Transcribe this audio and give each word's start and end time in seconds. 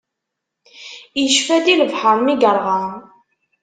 Icfa-d 1.23 1.65
i 1.73 1.75
lebḥeṛ 1.75 2.17
mi 2.25 2.33
yeṛɣa. 2.35 2.81